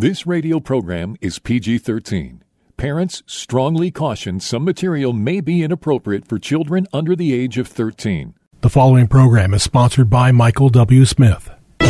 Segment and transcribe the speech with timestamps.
[0.00, 2.42] This radio program is PG 13.
[2.78, 8.32] Parents strongly caution some material may be inappropriate for children under the age of 13.
[8.62, 11.04] The following program is sponsored by Michael W.
[11.04, 11.50] Smith.
[11.80, 11.86] The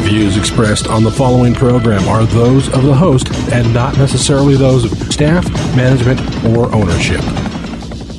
[0.00, 4.90] views expressed on the following program are those of the host and not necessarily those
[4.90, 5.46] of staff,
[5.76, 7.20] management, or ownership.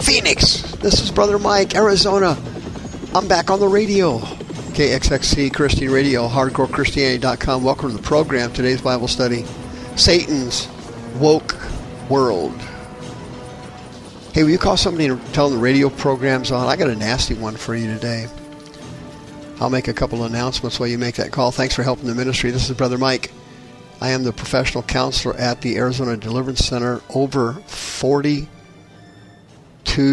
[0.04, 2.38] Phoenix, this is Brother Mike, Arizona.
[3.16, 4.22] I'm back on the radio.
[4.74, 7.64] KXXC Christian Radio, HardcoreChristianity.com.
[7.64, 8.52] Welcome to the program.
[8.52, 9.46] Today's Bible study
[9.96, 10.68] Satan's
[11.18, 11.56] Woke
[12.10, 12.60] World.
[14.34, 16.68] Hey, will you call somebody and tell them the radio program's on?
[16.68, 18.26] I got a nasty one for you today.
[19.60, 21.52] I'll make a couple of announcements while you make that call.
[21.52, 22.50] Thanks for helping the ministry.
[22.50, 23.32] This is Brother Mike.
[24.02, 27.00] I am the professional counselor at the Arizona Deliverance Center.
[27.14, 28.48] Over 42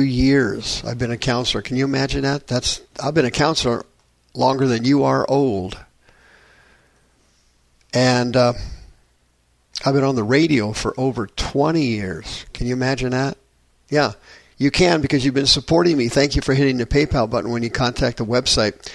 [0.01, 1.63] years I've been a counselor.
[1.63, 2.47] Can you imagine that?
[2.47, 3.87] That's I've been a counselor
[4.35, 5.79] longer than you are old.
[7.93, 8.53] And uh,
[9.85, 12.47] I've been on the radio for over 20 years.
[12.53, 13.37] Can you imagine that?
[13.89, 14.13] Yeah,
[14.59, 16.09] you can because you've been supporting me.
[16.09, 18.93] Thank you for hitting the PayPal button when you contact the website.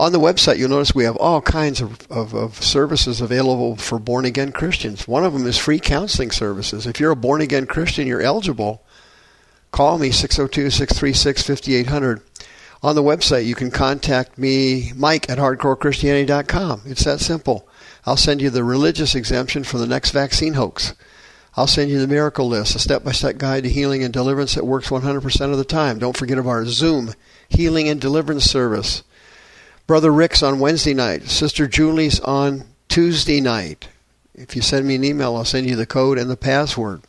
[0.00, 3.98] On the website, you'll notice we have all kinds of, of, of services available for
[3.98, 5.06] born again Christians.
[5.06, 6.86] One of them is free counseling services.
[6.86, 8.82] If you're a born again Christian, you're eligible.
[9.70, 12.22] Call me 602 636 5800
[12.82, 16.82] on the website, you can contact me, Mike at hardcorechristianity.com.
[16.86, 17.68] It's that simple.
[18.04, 20.94] I'll send you the religious exemption for the next vaccine hoax.
[21.54, 24.54] I'll send you the miracle list, a step by step guide to healing and deliverance
[24.54, 25.98] that works 100% of the time.
[25.98, 27.14] Don't forget about our Zoom
[27.48, 29.02] healing and deliverance service.
[29.86, 33.88] Brother Rick's on Wednesday night, Sister Julie's on Tuesday night.
[34.34, 37.02] If you send me an email, I'll send you the code and the password.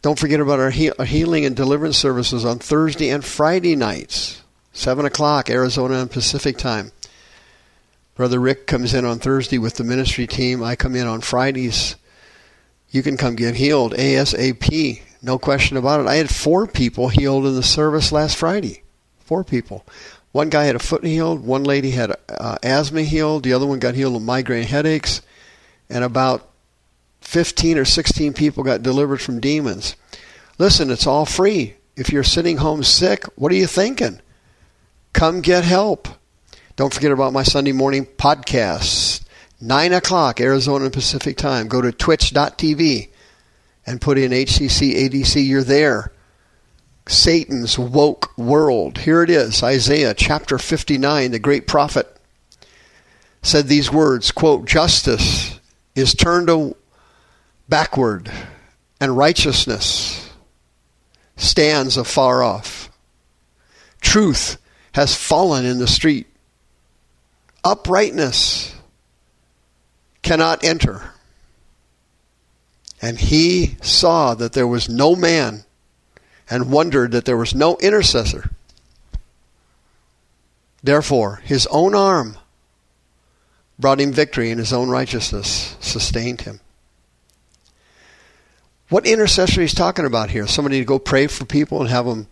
[0.00, 4.42] Don't forget about our, he- our healing and deliverance services on Thursday and Friday nights,
[4.72, 6.92] 7 o'clock, Arizona and Pacific time.
[8.14, 10.62] Brother Rick comes in on Thursday with the ministry team.
[10.62, 11.96] I come in on Fridays.
[12.90, 15.02] You can come get healed ASAP.
[15.22, 16.06] No question about it.
[16.06, 18.82] I had four people healed in the service last Friday.
[19.20, 19.84] Four people.
[20.32, 21.44] One guy had a foot healed.
[21.44, 23.42] One lady had uh, asthma healed.
[23.42, 25.22] The other one got healed of migraine headaches.
[25.90, 26.48] And about
[27.28, 29.96] 15 or 16 people got delivered from demons.
[30.56, 31.74] Listen, it's all free.
[31.94, 34.22] If you're sitting home sick, what are you thinking?
[35.12, 36.08] Come get help.
[36.76, 39.26] Don't forget about my Sunday morning podcast,
[39.60, 41.68] 9 o'clock Arizona Pacific time.
[41.68, 43.10] Go to twitch.tv
[43.84, 45.46] and put in HCC ADC.
[45.46, 46.12] You're there.
[47.06, 48.96] Satan's woke world.
[48.96, 52.06] Here it is Isaiah chapter 59, the great prophet
[53.42, 55.60] said these words quote, Justice
[55.94, 56.48] is turned
[57.68, 58.30] backward,
[59.00, 60.30] and righteousness
[61.36, 62.90] stands afar off.
[64.00, 64.58] Truth
[64.92, 66.26] has fallen in the street.
[67.64, 68.74] Uprightness
[70.22, 71.12] cannot enter.
[73.00, 75.64] And he saw that there was no man
[76.50, 78.50] and wondered that there was no intercessor.
[80.82, 82.38] Therefore, his own arm
[83.78, 86.60] brought him victory, and his own righteousness sustained him.
[88.88, 90.46] What intercessor he's talking about here?
[90.46, 92.26] Somebody to go pray for people and have them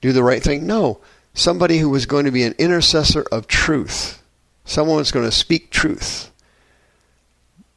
[0.00, 0.66] do the right thing?
[0.66, 1.00] No.
[1.34, 4.22] Somebody who was going to be an intercessor of truth.
[4.64, 6.30] Someone who's going to speak truth.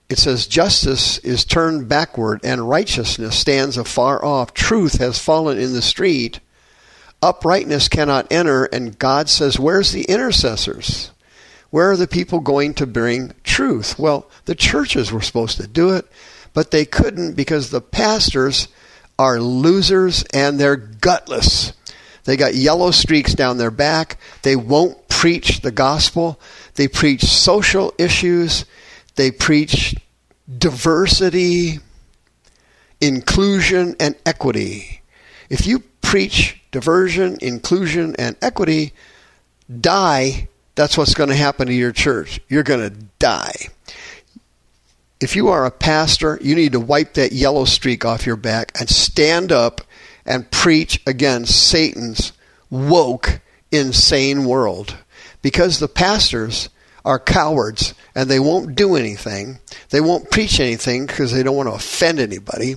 [0.09, 4.53] It says, Justice is turned backward and righteousness stands afar off.
[4.53, 6.39] Truth has fallen in the street.
[7.21, 8.65] Uprightness cannot enter.
[8.65, 11.11] And God says, Where's the intercessors?
[11.69, 13.99] Where are the people going to bring truth?
[13.99, 16.07] Well, the churches were supposed to do it
[16.53, 18.67] but they couldn't because the pastors
[19.17, 21.73] are losers and they're gutless.
[22.23, 24.19] They got yellow streaks down their back.
[24.43, 26.39] They won't preach the gospel.
[26.75, 28.65] They preach social issues.
[29.15, 29.95] They preach
[30.57, 31.79] diversity,
[33.01, 35.01] inclusion, and equity.
[35.49, 38.93] If you preach diversion, inclusion, and equity,
[39.81, 40.47] die.
[40.75, 42.39] That's what's going to happen to your church.
[42.47, 43.69] You're going to die
[45.21, 48.71] if you are a pastor, you need to wipe that yellow streak off your back
[48.79, 49.81] and stand up
[50.25, 52.31] and preach against Satan's
[52.69, 54.95] woke, insane world.
[55.41, 56.69] Because the pastors
[57.03, 59.59] are cowards and they won't do anything.
[59.89, 62.75] They won't preach anything because they don't want to offend anybody.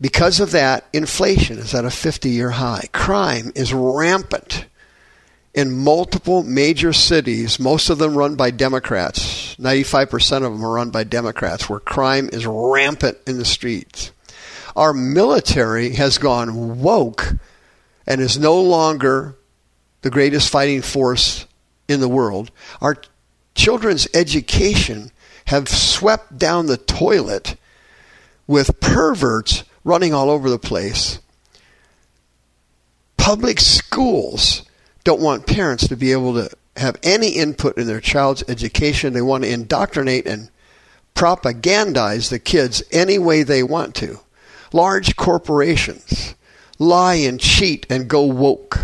[0.00, 2.88] Because of that, inflation is at a 50 year high.
[2.92, 4.66] Crime is rampant
[5.54, 9.54] in multiple major cities, most of them run by Democrats.
[9.56, 14.12] 95% of them are run by Democrats, where crime is rampant in the streets.
[14.74, 17.34] Our military has gone woke
[18.06, 19.36] and is no longer
[20.00, 21.46] the greatest fighting force
[21.86, 22.50] in the world.
[22.80, 22.96] Our
[23.54, 25.10] children's education
[25.46, 27.56] have swept down the toilet
[28.46, 31.18] with perverts running all over the place.
[33.18, 34.62] Public schools
[35.04, 39.12] don't want parents to be able to have any input in their child's education.
[39.12, 40.50] They want to indoctrinate and
[41.14, 44.20] propagandize the kids any way they want to.
[44.72, 46.34] Large corporations
[46.78, 48.78] lie and cheat and go woke.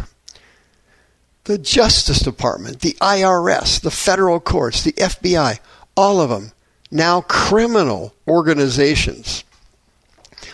[1.45, 5.59] The Justice Department, the IRS, the federal courts, the FBI,
[5.97, 6.53] all of them
[6.91, 9.45] now criminal organizations.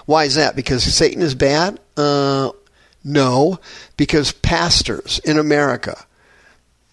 [0.07, 0.57] Why is that?
[0.57, 1.81] Because Satan is bad?
[1.97, 2.51] Uh,
[3.05, 3.61] no,
[3.97, 6.07] because pastors in America,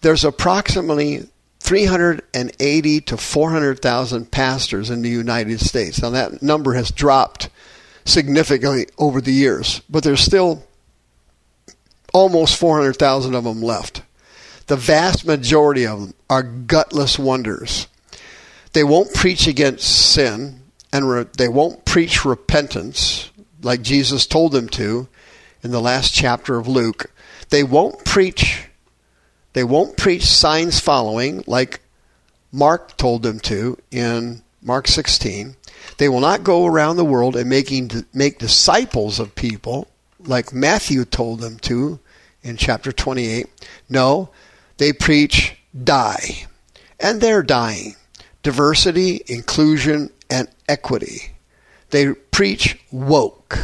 [0.02, 1.28] there's approximately
[1.60, 6.02] 380 to 400,000 pastors in the United States.
[6.02, 7.48] Now that number has dropped
[8.04, 10.64] significantly over the years, but there's still
[12.12, 14.02] almost 400,000 of them left.
[14.66, 17.86] The vast majority of them are gutless wonders.
[18.72, 20.62] They won't preach against sin
[20.92, 23.30] and re- they won't preach repentance
[23.62, 25.08] like Jesus told them to
[25.62, 27.10] in the last chapter of Luke.
[27.50, 28.68] They won't preach
[29.52, 31.80] they won't preach signs following like
[32.50, 35.56] Mark told them to in Mark 16.
[35.98, 39.88] They will not go around the world and making make disciples of people
[40.20, 41.98] like Matthew told them to
[42.42, 43.46] in chapter 28.
[43.88, 44.30] No,
[44.78, 46.46] they preach die.
[46.98, 47.96] And they're dying.
[48.42, 51.32] Diversity, inclusion, and equity.
[51.90, 53.58] They preach woke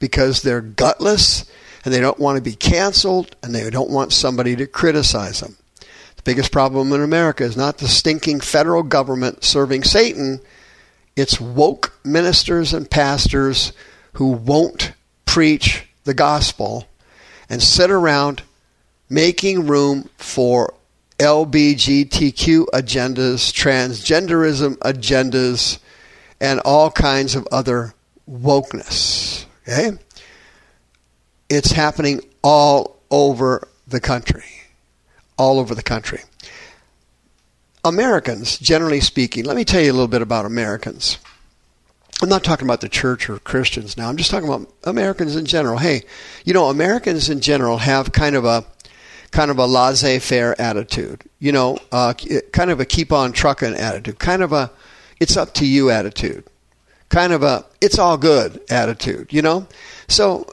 [0.00, 1.48] because they're gutless
[1.84, 5.56] and they don't want to be canceled and they don't want somebody to criticize them.
[6.16, 10.40] The biggest problem in America is not the stinking federal government serving Satan,
[11.16, 13.72] it's woke ministers and pastors
[14.14, 14.92] who won't
[15.26, 16.88] preach the gospel
[17.48, 18.42] and sit around
[19.08, 20.74] making room for
[21.18, 25.78] LBGTQ agendas, transgenderism agendas,
[26.40, 27.94] and all kinds of other
[28.30, 29.44] wokeness.
[29.70, 29.96] Okay?
[31.48, 34.44] It's happening all over the country.
[35.36, 36.20] All over the country.
[37.84, 41.18] Americans, generally speaking, let me tell you a little bit about Americans.
[42.22, 44.08] I'm not talking about the church or Christians now.
[44.08, 45.78] I'm just talking about Americans in general.
[45.78, 46.02] Hey,
[46.44, 48.66] you know, Americans in general have kind of a
[49.30, 51.22] kind of a laissez-faire attitude.
[51.38, 52.12] You know, uh,
[52.52, 54.18] kind of a keep on trucking attitude.
[54.18, 54.70] Kind of a
[55.18, 56.44] it's up to you attitude.
[57.10, 59.32] Kind of a it's all good attitude.
[59.32, 59.66] You know,
[60.08, 60.46] so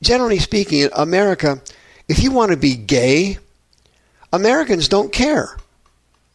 [0.00, 1.60] generally speaking, in America,
[2.08, 3.38] if you want to be gay,
[4.32, 5.56] Americans don't care.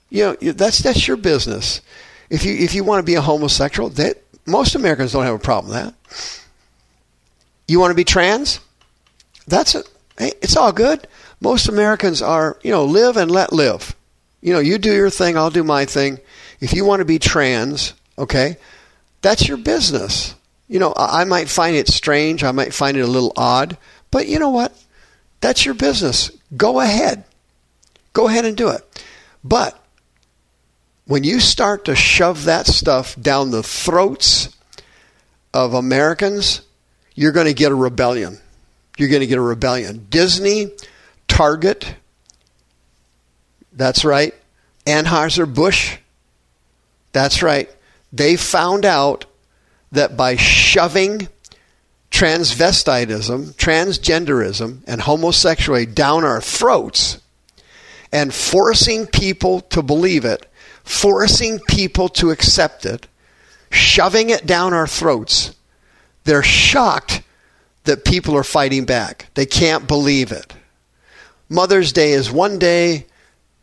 [0.09, 1.81] You know, that's that's your business.
[2.29, 5.39] If you if you want to be a homosexual, that most Americans don't have a
[5.39, 6.43] problem with that.
[7.67, 8.59] You want to be trans?
[9.47, 9.87] That's it.
[10.17, 11.07] Hey, it's all good.
[11.39, 13.95] Most Americans are, you know, live and let live.
[14.41, 16.19] You know, you do your thing, I'll do my thing.
[16.59, 18.57] If you want to be trans, okay,
[19.21, 20.35] that's your business.
[20.67, 23.77] You know, I might find it strange, I might find it a little odd,
[24.11, 24.73] but you know what?
[25.39, 26.31] That's your business.
[26.55, 27.23] Go ahead.
[28.13, 28.81] Go ahead and do it.
[29.43, 29.79] But
[31.05, 34.49] when you start to shove that stuff down the throats
[35.53, 36.61] of Americans,
[37.15, 38.39] you're going to get a rebellion.
[38.97, 40.07] You're going to get a rebellion.
[40.09, 40.71] Disney,
[41.27, 41.95] Target,
[43.71, 44.33] that's right.
[44.85, 45.97] Anheuser-Busch,
[47.13, 47.69] that's right.
[48.11, 49.25] They found out
[49.91, 51.29] that by shoving
[52.11, 57.19] transvestitism, transgenderism, and homosexuality down our throats
[58.11, 60.45] and forcing people to believe it,
[60.83, 63.07] forcing people to accept it,
[63.69, 65.53] shoving it down our throats.
[66.23, 67.21] They're shocked
[67.83, 69.27] that people are fighting back.
[69.33, 70.53] They can't believe it.
[71.49, 73.05] Mother's Day is one day.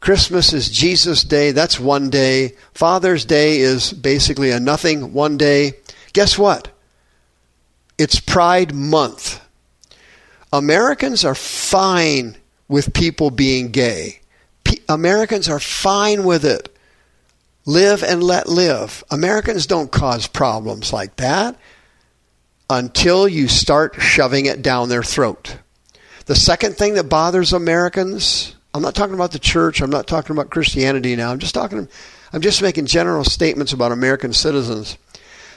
[0.04, 1.52] Christmas is Jesus' Day.
[1.52, 2.56] That's one day.
[2.74, 5.78] Father's Day is basically a nothing one day.
[6.12, 6.68] Guess what?
[7.96, 9.40] It's Pride Month.
[10.52, 12.36] Americans are fine
[12.68, 14.20] with people being gay.
[14.62, 16.76] P- Americans are fine with it.
[17.64, 19.02] Live and let live.
[19.10, 21.58] Americans don't cause problems like that
[22.68, 25.56] until you start shoving it down their throat.
[26.26, 30.36] The second thing that bothers Americans, I'm not talking about the church, I'm not talking
[30.36, 31.30] about Christianity now.
[31.30, 31.88] I'm just talking
[32.32, 34.98] I'm just making general statements about American citizens.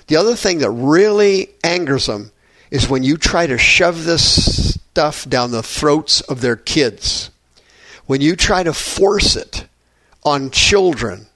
[0.05, 2.31] The other thing that really angers them
[2.71, 7.31] is when you try to shove this stuff down the throats of their kids.
[8.05, 9.67] When you try to force it
[10.24, 11.27] on children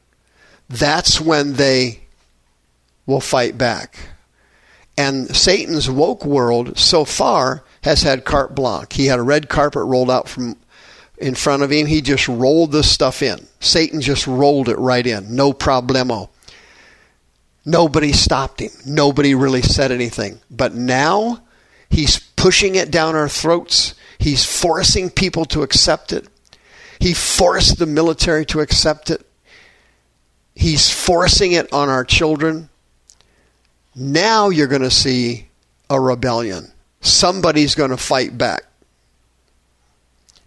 [0.72, 2.02] that's when they
[3.06, 3.98] will fight back.
[4.98, 8.96] And Satan's woke world so far has had carte blanche.
[8.96, 10.56] He had a red carpet rolled out from
[11.22, 11.88] in front of him.
[11.88, 13.48] He just rolled this stuff in.
[13.60, 15.36] Satan just rolled it right in.
[15.36, 16.30] No problemo.
[17.66, 18.72] Nobody stopped him.
[18.86, 20.40] Nobody really said anything.
[20.50, 21.42] But now
[21.90, 23.94] he's pushing it down our throats.
[24.18, 26.28] He's forcing people to accept it.
[27.00, 29.26] He forced the military to accept it.
[30.56, 32.70] He's forcing it on our children.
[33.96, 35.48] Now you're going to see
[35.90, 36.72] a rebellion.
[37.02, 38.64] Somebody's going to fight back.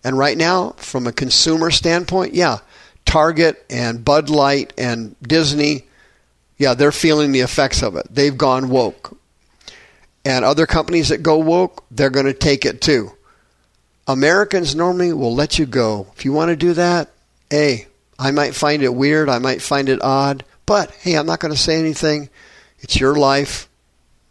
[0.04, 2.58] And right now, from a consumer standpoint, yeah,
[3.06, 5.86] Target and Bud Light and Disney,
[6.58, 8.06] yeah, they're feeling the effects of it.
[8.10, 9.16] They've gone woke.
[10.24, 13.12] And other companies that go woke, they're going to take it too.
[14.06, 16.06] Americans normally will let you go.
[16.16, 17.10] If you want to do that,
[17.50, 17.86] hey,
[18.18, 21.52] I might find it weird, I might find it odd, but hey, I'm not going
[21.52, 22.28] to say anything.
[22.80, 23.68] It's your life,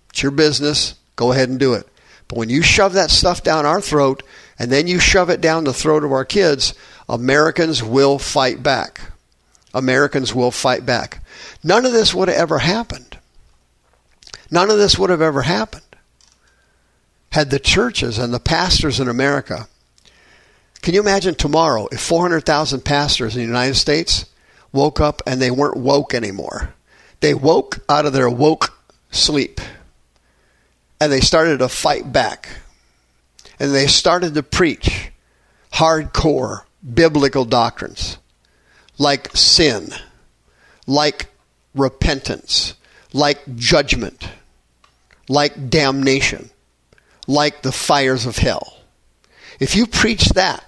[0.10, 0.96] it's your business.
[1.16, 1.88] Go ahead and do it.
[2.28, 4.24] But when you shove that stuff down our throat
[4.60, 6.74] and then you shove it down the throat of our kids,
[7.10, 9.02] Americans will fight back.
[9.74, 11.24] Americans will fight back.
[11.64, 13.18] None of this would have ever happened.
[14.52, 15.82] None of this would have ever happened
[17.32, 19.68] had the churches and the pastors in America.
[20.84, 24.26] Can you imagine tomorrow if 400,000 pastors in the United States
[24.72, 26.76] woke up and they weren't woke anymore?
[27.22, 28.78] They woke out of their woke
[29.10, 29.60] sleep
[31.02, 32.50] and they started to fight back.
[33.64, 35.14] And they started to preach
[35.72, 38.18] hardcore biblical doctrines
[38.98, 39.88] like sin,
[40.86, 41.28] like
[41.74, 42.76] repentance,
[43.14, 44.28] like judgment,
[45.30, 46.50] like damnation,
[47.26, 48.82] like the fires of hell.
[49.62, 50.66] If you preach that,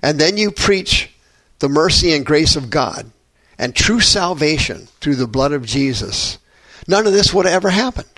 [0.00, 1.10] and then you preach
[1.58, 3.10] the mercy and grace of God
[3.58, 6.38] and true salvation through the blood of Jesus,
[6.86, 8.14] none of this would have ever happened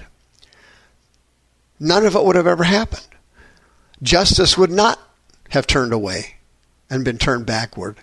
[1.78, 3.06] none of it would have ever happened.
[4.02, 5.00] Justice would not
[5.50, 6.34] have turned away
[6.90, 7.96] and been turned backward.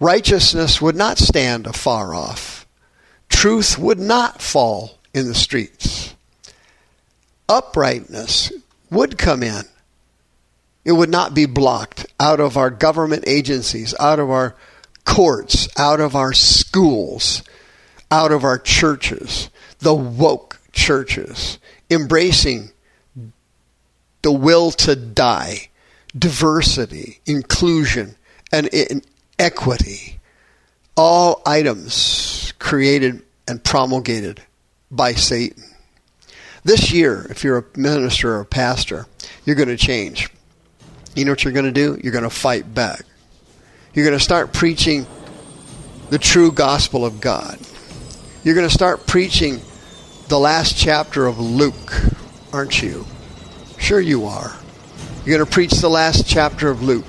[0.00, 2.66] Righteousness would not stand afar off.
[3.28, 6.14] Truth would not fall in the streets.
[7.48, 8.52] Uprightness
[8.90, 9.64] would come in.
[10.84, 14.56] It would not be blocked out of our government agencies, out of our
[15.04, 17.42] courts, out of our schools,
[18.10, 21.58] out of our churches, the woke churches,
[21.90, 22.70] embracing
[24.24, 25.68] the will to die,
[26.16, 28.16] diversity, inclusion,
[28.50, 28.70] and
[29.38, 30.18] equity.
[30.96, 34.40] All items created and promulgated
[34.90, 35.64] by Satan.
[36.64, 39.06] This year, if you're a minister or a pastor,
[39.44, 40.30] you're going to change.
[41.14, 41.98] You know what you're going to do?
[42.02, 43.02] You're going to fight back.
[43.92, 45.06] You're going to start preaching
[46.08, 47.58] the true gospel of God.
[48.42, 49.60] You're going to start preaching
[50.28, 51.92] the last chapter of Luke,
[52.54, 53.04] aren't you?
[53.84, 54.50] Sure, you are.
[55.26, 57.04] You're going to preach the last chapter of Luke,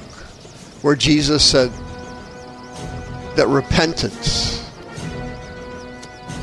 [0.82, 1.72] where Jesus said
[3.38, 4.70] that repentance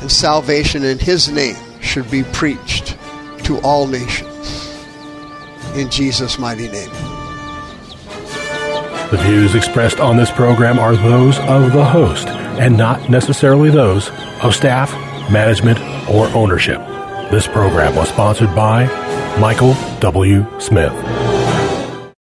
[0.01, 2.97] and salvation in His name should be preached
[3.43, 4.75] to all nations.
[5.75, 6.89] In Jesus' mighty name.
[9.11, 14.09] The views expressed on this program are those of the host and not necessarily those
[14.41, 14.93] of staff,
[15.29, 16.79] management, or ownership.
[17.29, 18.87] This program was sponsored by
[19.39, 20.45] Michael W.
[20.59, 21.22] Smith.